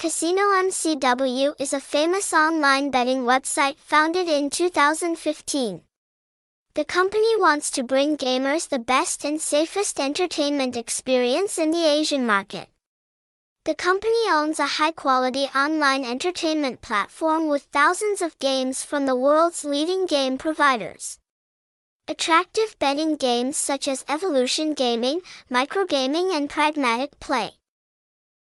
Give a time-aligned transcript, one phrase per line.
[0.00, 5.82] Casino MCW is a famous online betting website founded in 2015.
[6.72, 12.24] The company wants to bring gamers the best and safest entertainment experience in the Asian
[12.24, 12.70] market.
[13.66, 19.66] The company owns a high-quality online entertainment platform with thousands of games from the world's
[19.66, 21.18] leading game providers.
[22.08, 25.20] Attractive betting games such as Evolution Gaming,
[25.50, 27.59] Microgaming and Pragmatic Play.